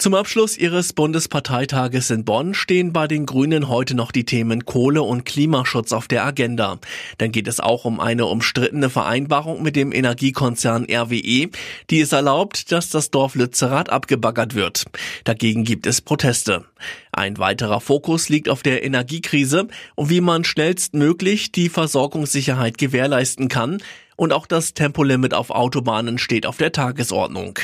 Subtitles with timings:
[0.00, 5.02] Zum Abschluss ihres Bundesparteitages in Bonn stehen bei den Grünen heute noch die Themen Kohle
[5.02, 6.78] und Klimaschutz auf der Agenda.
[7.18, 11.50] Dann geht es auch um eine umstrittene Vereinbarung mit dem Energiekonzern RWE,
[11.90, 14.84] die es erlaubt, dass das Dorf Lützerath abgebaggert wird.
[15.24, 16.64] Dagegen gibt es Proteste.
[17.10, 23.82] Ein weiterer Fokus liegt auf der Energiekrise und wie man schnellstmöglich die Versorgungssicherheit gewährleisten kann.
[24.14, 27.58] Und auch das Tempolimit auf Autobahnen steht auf der Tagesordnung.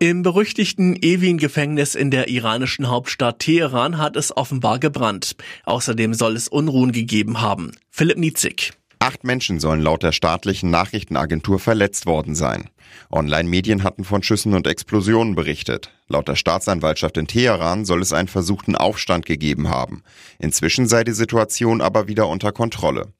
[0.00, 5.34] Im berüchtigten Evin-Gefängnis in der iranischen Hauptstadt Teheran hat es offenbar gebrannt.
[5.64, 7.72] Außerdem soll es Unruhen gegeben haben.
[7.90, 8.74] Philipp Nietzig.
[9.00, 12.70] Acht Menschen sollen laut der staatlichen Nachrichtenagentur verletzt worden sein.
[13.10, 15.92] Online-Medien hatten von Schüssen und Explosionen berichtet.
[16.06, 20.04] Laut der Staatsanwaltschaft in Teheran soll es einen versuchten Aufstand gegeben haben.
[20.38, 23.12] Inzwischen sei die Situation aber wieder unter Kontrolle.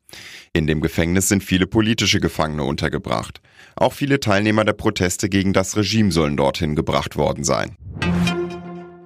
[0.53, 3.41] In dem Gefängnis sind viele politische Gefangene untergebracht.
[3.77, 7.77] Auch viele Teilnehmer der Proteste gegen das Regime sollen dorthin gebracht worden sein.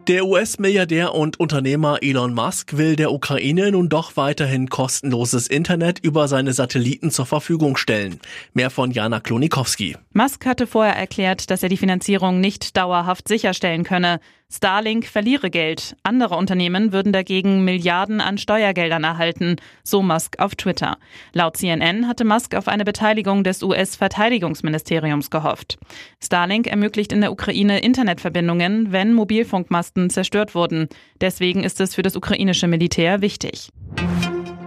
[0.09, 6.27] Der US-Milliardär und Unternehmer Elon Musk will der Ukraine nun doch weiterhin kostenloses Internet über
[6.27, 8.19] seine Satelliten zur Verfügung stellen.
[8.53, 9.97] Mehr von Jana Klonikowski.
[10.13, 14.19] Musk hatte vorher erklärt, dass er die Finanzierung nicht dauerhaft sicherstellen könne.
[14.55, 15.97] Starlink verliere Geld.
[16.03, 20.99] Andere Unternehmen würden dagegen Milliarden an Steuergeldern erhalten, so Musk auf Twitter.
[21.33, 25.79] Laut CNN hatte Musk auf eine Beteiligung des US-Verteidigungsministeriums gehofft.
[26.23, 30.89] Starlink ermöglicht in der Ukraine Internetverbindungen, wenn Mobilfunkmasten zerstört wurden.
[31.21, 33.71] Deswegen ist es für das ukrainische Militär wichtig.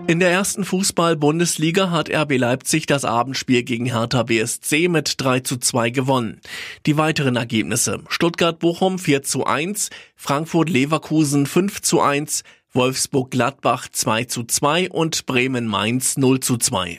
[0.07, 5.57] In der ersten Fußball-Bundesliga hat RB Leipzig das Abendspiel gegen Hertha BSC mit 3 zu
[5.57, 6.41] 2 gewonnen.
[6.85, 14.91] Die weiteren Ergebnisse Stuttgart-Bochum 4 zu 1, Frankfurt-Leverkusen 5 zu 1, Wolfsburg-Gladbach 2 zu 2
[14.91, 16.97] und Bremen-Mainz 0 zu 2.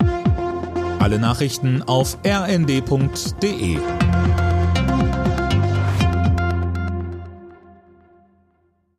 [0.98, 3.78] Alle Nachrichten auf rnd.de